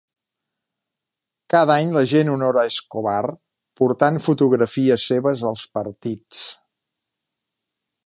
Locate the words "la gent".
1.97-2.31